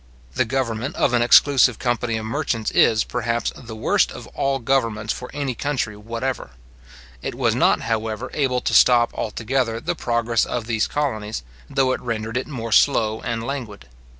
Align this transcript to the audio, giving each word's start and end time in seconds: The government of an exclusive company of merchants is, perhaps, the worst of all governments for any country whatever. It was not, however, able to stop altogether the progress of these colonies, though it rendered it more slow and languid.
The 0.33 0.45
government 0.45 0.95
of 0.95 1.13
an 1.13 1.21
exclusive 1.21 1.77
company 1.77 2.17
of 2.17 2.25
merchants 2.25 2.71
is, 2.71 3.03
perhaps, 3.03 3.51
the 3.55 3.75
worst 3.75 4.11
of 4.11 4.25
all 4.33 4.57
governments 4.57 5.13
for 5.13 5.29
any 5.31 5.53
country 5.53 5.95
whatever. 5.95 6.49
It 7.21 7.35
was 7.35 7.53
not, 7.53 7.81
however, 7.81 8.31
able 8.33 8.61
to 8.61 8.73
stop 8.73 9.13
altogether 9.13 9.79
the 9.79 9.93
progress 9.93 10.43
of 10.43 10.65
these 10.65 10.87
colonies, 10.87 11.43
though 11.69 11.91
it 11.91 12.01
rendered 12.01 12.35
it 12.35 12.47
more 12.47 12.71
slow 12.71 13.21
and 13.21 13.43
languid. 13.43 13.85